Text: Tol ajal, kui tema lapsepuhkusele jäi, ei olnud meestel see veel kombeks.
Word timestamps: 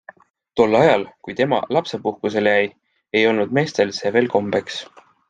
Tol 0.59 0.77
ajal, 0.77 1.03
kui 1.27 1.35
tema 1.41 1.59
lapsepuhkusele 1.77 2.55
jäi, 2.55 2.65
ei 3.21 3.27
olnud 3.33 3.55
meestel 3.59 3.93
see 3.99 4.13
veel 4.17 4.31
kombeks. 4.37 4.81